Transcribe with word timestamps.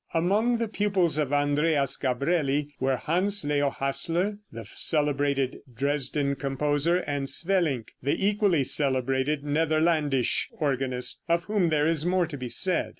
Among 0.15 0.57
the 0.57 0.67
pupils 0.67 1.19
of 1.19 1.31
Andreas 1.31 1.95
Gabrieli 1.95 2.69
were 2.79 2.95
Hans 2.95 3.45
Leo 3.45 3.69
Hassler, 3.69 4.39
the 4.51 4.65
celebrated 4.65 5.59
Dresden 5.71 6.33
composer, 6.37 6.97
and 7.05 7.29
Swelinck, 7.29 7.89
the 8.01 8.25
equally 8.27 8.63
celebrated 8.63 9.43
Netherlandish 9.43 10.49
organist, 10.53 11.21
of 11.29 11.43
whom 11.43 11.69
there 11.69 11.85
is 11.85 12.03
more 12.03 12.25
to 12.25 12.35
be 12.35 12.49
said. 12.49 12.89